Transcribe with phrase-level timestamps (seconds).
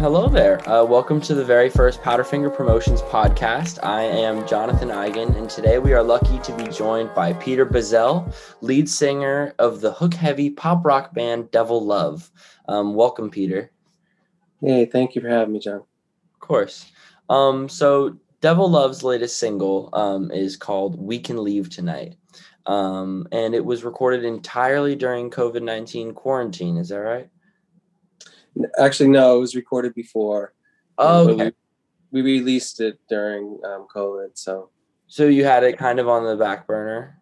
[0.00, 0.66] hello there.
[0.66, 3.78] Uh, welcome to the very first Powderfinger Promotions podcast.
[3.82, 8.34] I am Jonathan Eigen, and today we are lucky to be joined by Peter Buzelle,
[8.62, 12.30] lead singer of the hook heavy pop rock band Devil Love.
[12.66, 13.72] Um, welcome, Peter.
[14.62, 15.82] Hey, thank you for having me, John.
[15.82, 16.90] Of course.
[17.28, 22.16] Um, so, Devil Love's latest single um, is called We Can Leave Tonight.
[22.64, 26.78] Um, and it was recorded entirely during COVID 19 quarantine.
[26.78, 27.28] Is that right?
[28.78, 30.52] Actually, no, it was recorded before.
[30.98, 31.52] Oh, okay.
[32.10, 34.70] We, we, released it during um, COVID, so.
[35.06, 37.18] So you had it kind of on the back burner.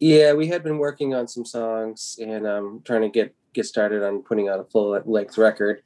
[0.00, 4.02] Yeah, we had been working on some songs and um, trying to get get started
[4.02, 5.82] on putting out a full length record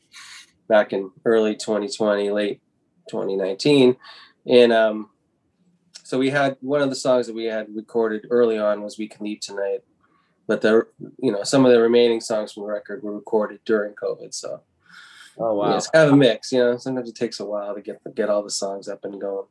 [0.69, 2.61] back in early 2020, late
[3.11, 3.97] 2019,
[4.47, 5.11] and um,
[6.05, 9.09] so we had one of the songs that we had recorded early on was "We
[9.09, 9.81] Can Leave Tonight,"
[10.47, 10.87] but the
[11.19, 14.35] you know some of the remaining songs from the record were recorded during COVID.
[14.35, 14.61] So,
[15.39, 16.53] oh wow, yeah, it's kind of a mix.
[16.53, 19.21] You know, sometimes it takes a while to get get all the songs up and
[19.21, 19.47] going.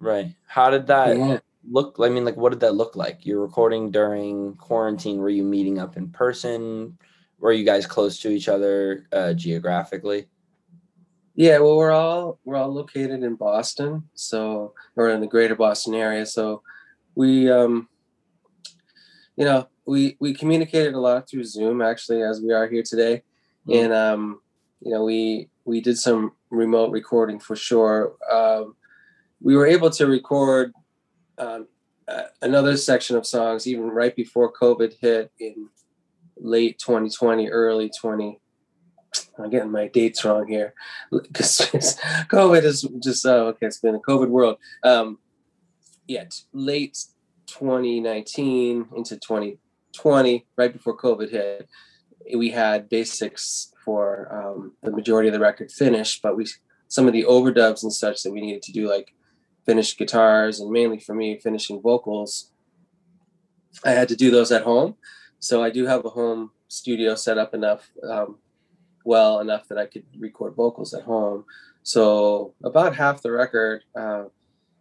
[0.00, 0.34] Right.
[0.46, 1.38] How did that yeah.
[1.68, 1.96] look?
[2.00, 3.26] I mean, like, what did that look like?
[3.26, 5.18] You're recording during quarantine.
[5.18, 6.96] Were you meeting up in person?
[7.40, 10.26] Were you guys close to each other uh, geographically?
[11.34, 15.94] Yeah, well, we're all we're all located in Boston, so or in the greater Boston
[15.94, 16.26] area.
[16.26, 16.62] So
[17.14, 17.88] we, um,
[19.38, 23.22] you know, we we communicated a lot through Zoom actually, as we are here today,
[23.66, 23.84] mm-hmm.
[23.84, 24.40] and um,
[24.80, 28.16] you know we we did some remote recording for sure.
[28.30, 28.74] Um,
[29.40, 30.72] we were able to record
[31.38, 31.68] um,
[32.08, 35.68] uh, another section of songs even right before COVID hit in
[36.36, 38.40] late 2020, early 20.
[39.38, 40.74] I'm getting my dates wrong here
[41.12, 41.60] because
[42.28, 44.58] COVID is just oh okay, it's been a COVID world.
[44.82, 45.18] Um,
[46.08, 46.98] yeah, late
[47.48, 49.58] 2019 into 20
[49.94, 51.68] 20, right before COVID hit,
[52.36, 56.46] we had basics for um, the majority of the record finished, but we
[56.88, 59.14] some of the overdubs and such that we needed to do, like
[59.66, 62.50] finished guitars and mainly for me finishing vocals.
[63.84, 64.96] I had to do those at home,
[65.38, 68.38] so I do have a home studio set up enough, um,
[69.04, 71.44] well enough that I could record vocals at home.
[71.82, 74.24] So about half the record, uh,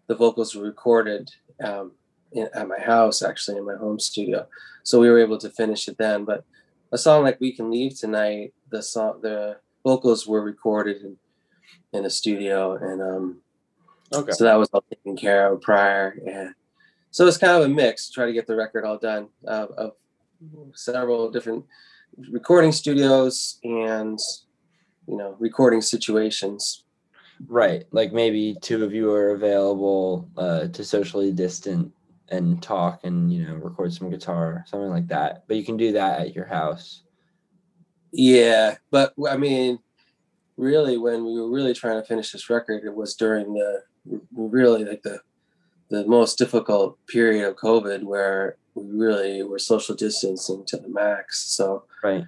[0.08, 1.30] the vocals were recorded
[1.64, 1.92] um,
[2.32, 4.48] in, at my house, actually in my home studio.
[4.84, 6.26] So we were able to finish it then.
[6.26, 6.46] But
[6.92, 11.18] a song like "We Can Leave Tonight," the song, the vocals were recorded in,
[11.94, 13.38] in a studio, and um,
[14.14, 14.32] okay.
[14.32, 16.18] so that was all taken care of prior.
[16.26, 16.54] And
[17.12, 18.10] so it's kind of a mix.
[18.10, 19.94] Try to get the record all done uh, of
[20.74, 21.66] several different
[22.30, 24.20] recording studios and
[25.08, 26.84] you know recording situations
[27.48, 31.92] right like maybe two of you are available uh, to socially distant
[32.30, 35.44] and talk and you know record some guitar something like that.
[35.48, 37.04] But you can do that at your house.
[38.12, 39.80] Yeah but i mean
[40.56, 43.84] really when we were really trying to finish this record it was during the
[44.34, 45.20] really like the
[45.90, 51.44] the most difficult period of covid where we really were social distancing to the max.
[51.52, 52.24] So right.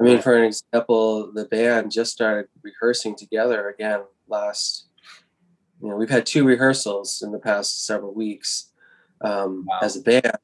[0.00, 4.88] I mean for an example the band just started rehearsing together again last
[5.80, 8.71] you know we've had two rehearsals in the past several weeks
[9.22, 9.78] um, wow.
[9.82, 10.36] as a band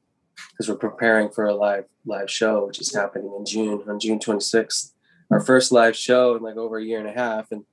[0.51, 4.19] because we're preparing for a live live show which is happening in June on June
[4.19, 4.93] 26th.
[5.31, 7.65] Our first live show in like over a year and a half, and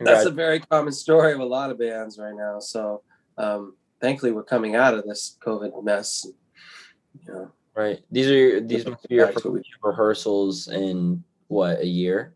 [0.00, 2.60] that's a very common story of a lot of bands right now.
[2.60, 3.02] So
[3.36, 6.24] um, thankfully, we're coming out of this COVID mess.
[7.26, 8.00] You know, right.
[8.12, 9.32] These are these must be your
[9.82, 12.34] rehearsals in what a year.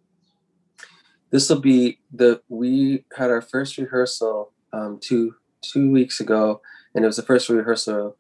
[1.31, 6.61] This will be the we had our first rehearsal um, two two weeks ago
[6.99, 8.17] and it was the first rehearsal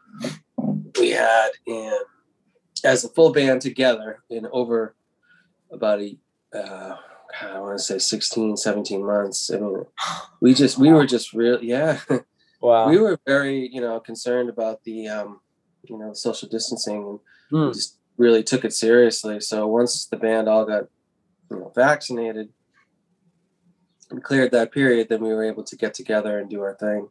[1.00, 1.98] we had in
[2.84, 4.94] as a full band together in over
[5.72, 6.16] about a
[6.54, 6.94] uh,
[7.42, 9.50] I want to say 16, 17 months.
[9.52, 9.84] I mean,
[10.40, 11.98] we just we were just real yeah.
[12.60, 12.88] Wow.
[12.88, 15.40] we were very you know concerned about the um,
[15.82, 17.72] you know social distancing and hmm.
[17.72, 19.40] just really took it seriously.
[19.40, 20.84] So once the band all got
[21.50, 22.50] you know vaccinated
[24.12, 27.08] and cleared that period, then we were able to get together and do our thing.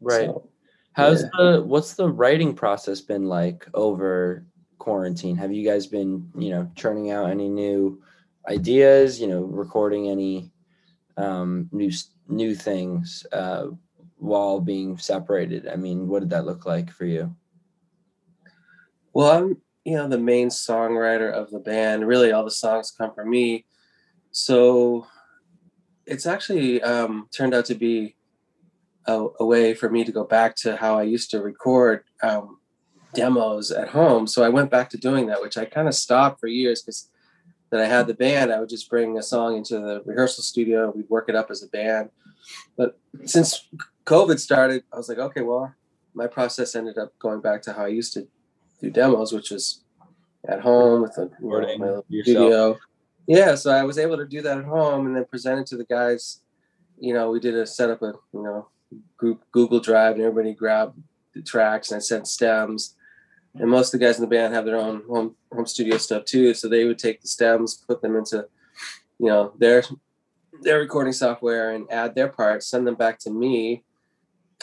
[0.00, 0.26] Right.
[0.26, 0.48] So,
[0.96, 1.28] How's yeah.
[1.36, 4.46] the what's the writing process been like over
[4.78, 5.36] quarantine?
[5.36, 8.00] Have you guys been, you know, churning out any new
[8.48, 10.50] ideas, you know, recording any
[11.18, 11.92] um, new
[12.28, 13.66] new things uh,
[14.16, 15.68] while being separated?
[15.68, 17.36] I mean, what did that look like for you?
[19.12, 22.08] Well, I'm, you know, the main songwriter of the band.
[22.08, 23.66] Really, all the songs come from me.
[24.30, 25.06] So
[26.06, 28.15] it's actually um, turned out to be
[29.06, 32.58] a, a, way for me to go back to how I used to record um,
[33.14, 34.26] demos at home.
[34.26, 37.08] So I went back to doing that, which I kind of stopped for years because
[37.70, 40.92] that I had the band, I would just bring a song into the rehearsal studio.
[40.94, 42.10] We'd work it up as a band.
[42.76, 43.68] But since
[44.04, 45.74] COVID started, I was like, okay, well,
[46.14, 48.28] my process ended up going back to how I used to
[48.80, 49.82] do demos, which was
[50.48, 52.78] at home with a you know, my studio.
[53.26, 55.76] Yeah, so I was able to do that at home and then present it to
[55.76, 56.42] the guys.
[56.98, 58.68] You know, we did a set up a you know
[59.16, 60.98] group Google Drive and everybody grabbed
[61.34, 62.96] the tracks and I sent stems
[63.58, 66.24] and most of the guys in the band have their own home home studio stuff
[66.24, 66.54] too.
[66.54, 68.46] So they would take the stems, put them into,
[69.18, 69.82] you know, their
[70.62, 73.84] their recording software and add their parts, send them back to me.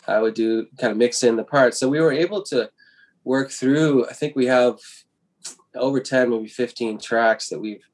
[0.07, 1.79] I would do kind of mix in the parts.
[1.79, 2.69] So we were able to
[3.23, 4.07] work through.
[4.07, 4.79] I think we have
[5.75, 7.85] over ten, maybe fifteen tracks that we've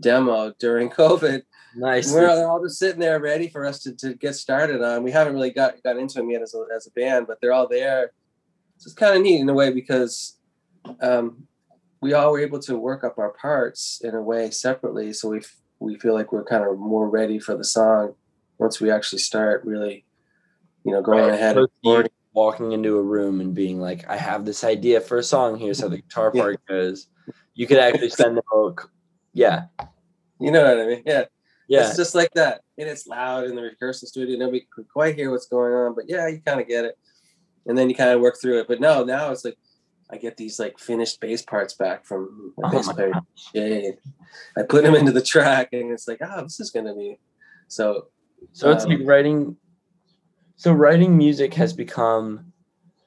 [0.00, 1.42] demoed during COVID.
[1.78, 2.12] Nice.
[2.12, 5.04] We're all just sitting there ready for us to, to get started on.
[5.04, 7.52] We haven't really got got into them yet as a, as a band, but they're
[7.52, 8.12] all there.
[8.78, 10.38] So it's kind of neat in a way because
[11.00, 11.46] um,
[12.02, 15.40] we all were able to work up our parts in a way separately, so we
[15.78, 18.14] we feel like we're kind of more ready for the song
[18.58, 20.04] once we actually start really,
[20.84, 21.34] you know, going right.
[21.34, 25.22] ahead and walking into a room and being like, I have this idea for a
[25.22, 25.58] song.
[25.58, 26.74] Here's how the guitar part yeah.
[26.74, 27.06] goes.
[27.54, 28.72] You could actually send them a,
[29.32, 29.66] yeah.
[30.40, 31.02] You know what I mean?
[31.06, 31.24] Yeah.
[31.68, 31.86] Yeah.
[31.86, 32.62] It's just like that.
[32.78, 34.38] And it's loud in the rehearsal studio.
[34.38, 36.98] Nobody can quite hear what's going on, but yeah, you kind of get it.
[37.66, 38.68] And then you kind of work through it.
[38.68, 39.58] But no, now it's like
[40.10, 43.12] I get these like finished bass parts back from my oh bass player.
[43.54, 43.98] Jade.
[44.56, 47.18] I put them into the track, and it's like, oh, this is gonna be
[47.66, 48.08] so.
[48.52, 49.56] So um, it's like writing.
[50.56, 52.52] So writing music has become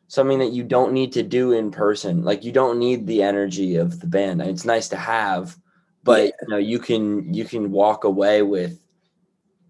[0.08, 2.24] something that you don't need to do in person.
[2.24, 4.42] Like you don't need the energy of the band.
[4.42, 5.58] It's nice to have,
[6.04, 6.32] but yeah.
[6.42, 8.80] you know you can you can walk away with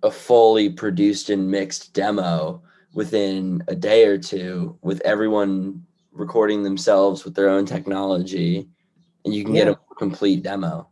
[0.04, 2.62] a fully produced and mixed demo
[2.94, 8.68] within a day or two with everyone recording themselves with their own technology
[9.26, 9.66] and you can yeah.
[9.66, 10.88] get a complete demo.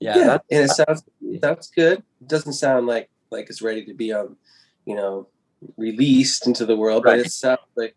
[0.00, 0.38] Yeah, yeah.
[0.50, 1.02] and it sounds
[1.42, 1.98] sounds good.
[2.20, 4.36] It doesn't sound like like it's ready to be um,
[4.84, 5.28] you know,
[5.76, 7.18] released into the world, right.
[7.18, 7.94] but it sounds like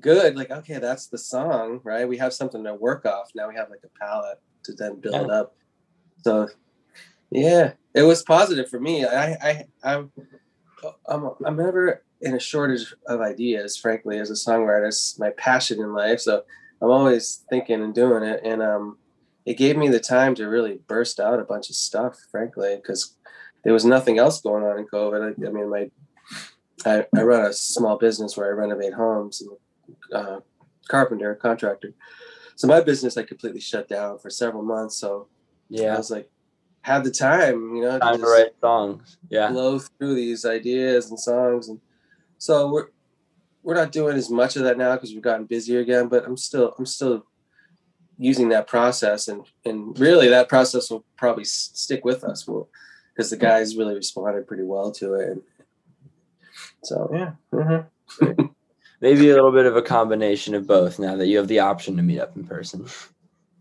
[0.00, 0.36] good.
[0.36, 2.08] Like, okay, that's the song, right?
[2.08, 3.30] We have something to work off.
[3.34, 5.34] Now we have like a palette to then build yeah.
[5.34, 5.56] up.
[6.22, 6.48] So
[7.30, 9.04] yeah, it was positive for me.
[9.04, 10.12] I I I'm
[11.08, 14.88] I'm I'm never in a shortage of ideas, frankly, as a songwriter.
[14.88, 16.20] It's my passion in life.
[16.20, 16.42] So
[16.80, 18.40] I'm always thinking and doing it.
[18.44, 18.98] And um,
[19.46, 23.16] it gave me the time to really burst out a bunch of stuff, frankly, because
[23.64, 25.22] there was nothing else going on in COVID.
[25.22, 25.90] I, I mean, my
[26.86, 29.50] I, I, run a small business where I renovate homes and
[30.12, 30.40] uh,
[30.88, 31.92] carpenter, contractor.
[32.54, 34.96] So my business I completely shut down for several months.
[34.96, 35.28] So
[35.68, 36.30] yeah, I was like,
[36.82, 39.18] have the time, you know, time to, to write songs.
[39.28, 41.80] Yeah, blow through these ideas and songs and
[42.38, 42.88] so we're
[43.62, 46.08] we're not doing as much of that now because we've gotten busier again.
[46.08, 47.26] But I'm still I'm still
[48.16, 52.46] using that process, and and really that process will probably stick with us.
[52.46, 52.68] Will
[53.14, 55.30] because the guys really responded pretty well to it.
[55.30, 55.42] And
[56.84, 57.32] so yeah.
[57.52, 58.46] Mm-hmm.
[59.00, 61.96] Maybe a little bit of a combination of both now that you have the option
[61.96, 62.86] to meet up in person.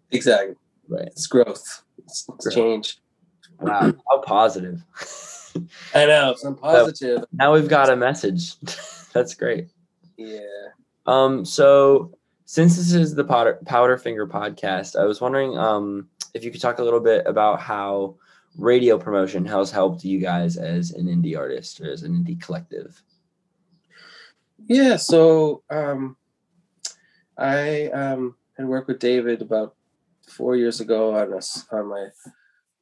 [0.10, 0.56] Exactly.
[0.88, 1.08] Right.
[1.08, 1.84] It's growth.
[2.00, 2.56] It's, it's growth.
[2.56, 2.98] change.
[3.60, 3.94] Wow.
[4.10, 4.84] How positive.
[5.94, 6.36] I know.
[6.38, 7.20] Some positive.
[7.22, 8.60] So now we've got a message.
[9.14, 9.70] That's great.
[10.18, 10.40] Yeah.
[11.06, 11.46] Um.
[11.46, 12.12] So
[12.46, 16.80] since this is the Powder, Powderfinger podcast, I was wondering um if you could talk
[16.80, 18.16] a little bit about how
[18.58, 23.02] radio promotion has helped you guys as an indie artist or as an indie collective.
[24.68, 24.98] Yeah.
[24.98, 26.18] So um,
[27.38, 29.76] I um had worked with David about
[30.30, 32.08] four years ago on us on my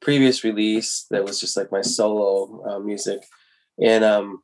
[0.00, 3.20] previous release that was just like my solo uh, music,
[3.82, 4.42] and um,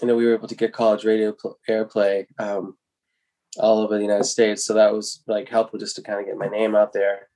[0.00, 2.76] you know we were able to get college radio pl- airplay um,
[3.58, 6.36] all over the United States, so that was like helpful just to kind of get
[6.36, 7.28] my name out there.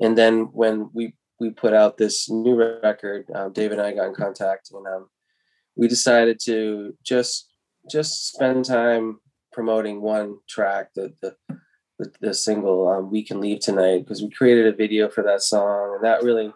[0.00, 4.08] And then when we we put out this new record, um, David and I got
[4.08, 5.08] in contact, and um,
[5.76, 7.52] we decided to just
[7.90, 9.20] just spend time
[9.52, 11.36] promoting one track, the the
[11.98, 15.42] the, the single um, "We Can Leave Tonight," because we created a video for that
[15.42, 16.52] song, and that really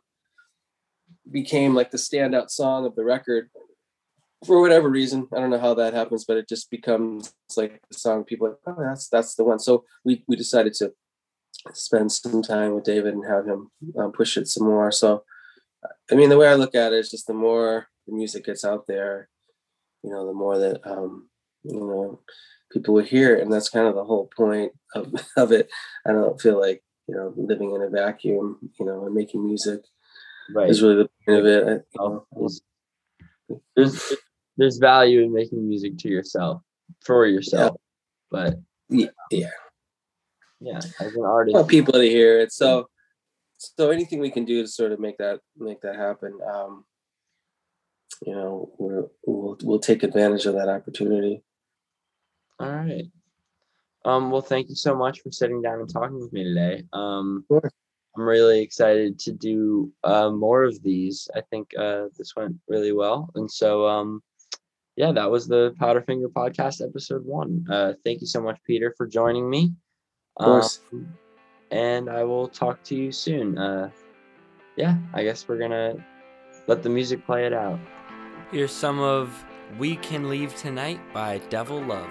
[1.30, 3.50] became like the standout song of the record
[4.46, 5.28] for whatever reason.
[5.34, 8.56] I don't know how that happens, but it just becomes like the song people like,
[8.66, 9.58] oh, that's that's the one.
[9.58, 10.92] So we we decided to
[11.72, 14.90] spend some time with David and have him um, push it some more.
[14.90, 15.24] So,
[16.10, 18.64] I mean, the way I look at it is just the more the music gets
[18.64, 19.28] out there,
[20.02, 21.28] you know, the more that um,
[21.62, 22.20] you know
[22.70, 25.70] people will hear it, and that's kind of the whole point of of it.
[26.06, 29.80] I don't feel like you know living in a vacuum, you know, and making music
[30.54, 30.68] right.
[30.68, 31.86] is really the point of it.
[31.94, 32.48] You know.
[33.76, 34.14] There's
[34.56, 36.62] there's value in making music to yourself
[37.04, 37.76] for yourself, yeah.
[38.30, 38.54] but
[38.88, 39.50] yeah, yeah,
[40.60, 42.52] yeah, as an artist, I want people to hear it.
[42.52, 42.88] So
[43.60, 46.84] so anything we can do to sort of make that make that happen, um,
[48.24, 51.42] you know, we'll we'll we'll take advantage of that opportunity.
[52.60, 53.06] All right.
[54.04, 56.84] Um, well, thank you so much for sitting down and talking with me today.
[56.92, 57.70] Um, Sure.
[58.16, 61.28] I'm really excited to do uh, more of these.
[61.34, 64.22] I think uh, this went really well, and so um,
[64.96, 67.64] yeah, that was the Powderfinger podcast episode one.
[67.70, 69.72] Uh, thank you so much, Peter, for joining me.
[70.36, 70.80] Of course.
[70.92, 71.14] Um,
[71.70, 73.56] and I will talk to you soon.
[73.56, 73.90] Uh,
[74.76, 75.94] yeah, I guess we're gonna
[76.66, 77.78] let the music play it out.
[78.50, 79.44] Here's some of
[79.78, 82.10] We Can Leave Tonight by Devil Love.